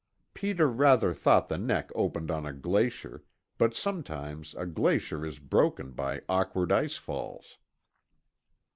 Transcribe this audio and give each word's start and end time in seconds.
Peter 0.33 0.67
rather 0.67 1.13
thought 1.13 1.47
the 1.47 1.59
neck 1.59 1.91
opened 1.93 2.31
on 2.31 2.43
a 2.43 2.51
glacier, 2.53 3.23
but 3.59 3.75
sometimes 3.75 4.55
a 4.55 4.65
glacier 4.65 5.23
is 5.23 5.37
broken 5.37 5.91
by 5.91 6.23
awkward 6.27 6.71
ice 6.71 6.97
falls. 6.97 7.59